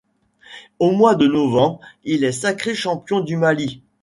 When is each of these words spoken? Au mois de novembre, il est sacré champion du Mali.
Au 0.79 0.89
mois 0.89 1.13
de 1.13 1.27
novembre, 1.27 1.79
il 2.03 2.23
est 2.23 2.31
sacré 2.31 2.73
champion 2.73 3.19
du 3.19 3.37
Mali. 3.37 3.83